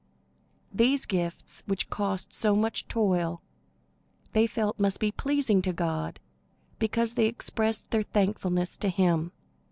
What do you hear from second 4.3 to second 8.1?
they felt must be pleasing to God, because they expressed their